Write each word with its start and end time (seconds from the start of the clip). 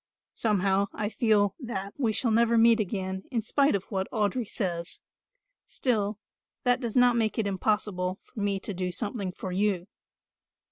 Somehow 0.33 0.87
I 0.93 1.09
feel 1.09 1.53
that 1.59 1.93
we 1.95 2.11
shall 2.11 2.31
never 2.31 2.57
meet 2.57 2.79
again 2.79 3.21
in 3.29 3.43
spite 3.43 3.75
of 3.75 3.83
what 3.91 4.09
Audry 4.11 4.49
says; 4.49 4.99
still 5.67 6.17
that 6.63 6.81
does 6.81 6.95
not 6.95 7.15
make 7.15 7.37
it 7.37 7.45
impossible 7.45 8.17
for 8.23 8.39
me 8.39 8.59
to 8.61 8.73
do 8.73 8.91
something 8.91 9.31
for 9.31 9.51
you. 9.51 9.85